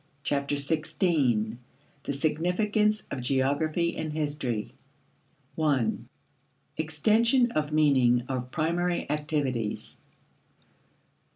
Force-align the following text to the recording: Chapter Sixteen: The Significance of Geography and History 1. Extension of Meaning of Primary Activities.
Chapter 0.23 0.57
Sixteen: 0.57 1.59
The 2.05 2.13
Significance 2.13 3.03
of 3.11 3.21
Geography 3.21 3.95
and 3.95 4.11
History 4.11 4.73
1. 5.53 6.07
Extension 6.75 7.51
of 7.51 7.71
Meaning 7.71 8.23
of 8.27 8.49
Primary 8.49 9.07
Activities. 9.11 9.99